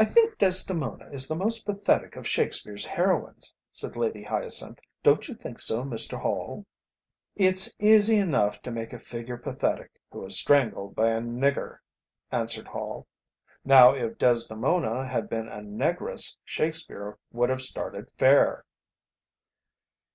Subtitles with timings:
[0.00, 5.34] "I think Desdemona is the most pathetic of Shakespeare's heroines," said Lady Hyacinth; "don't you
[5.34, 6.18] think so, Mr.
[6.18, 6.64] Hall?"
[7.34, 11.80] "It's easy enough to make a figure pathetic, who is strangled by a nigger,"
[12.32, 13.06] answered Hall.
[13.62, 18.64] "Now if Desdemona had been a negress Shakespeare would have started fair."